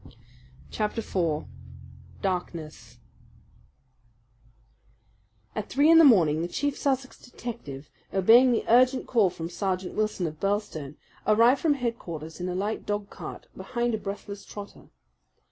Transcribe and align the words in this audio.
Chapter 0.71 1.03
4 1.03 1.47
Darkness 2.23 2.97
At 5.55 5.69
three 5.69 5.91
in 5.91 5.99
the 5.99 6.03
morning 6.03 6.41
the 6.41 6.47
chief 6.47 6.75
Sussex 6.75 7.19
detective, 7.19 7.91
obeying 8.11 8.51
the 8.51 8.65
urgent 8.67 9.05
call 9.05 9.29
from 9.29 9.47
Sergeant 9.47 9.93
Wilson 9.93 10.25
of 10.25 10.39
Birlstone, 10.39 10.95
arrived 11.27 11.61
from 11.61 11.75
headquarters 11.75 12.39
in 12.41 12.49
a 12.49 12.55
light 12.55 12.83
dog 12.87 13.11
cart 13.11 13.45
behind 13.55 13.93
a 13.93 13.99
breathless 13.99 14.43
trotter. 14.43 14.89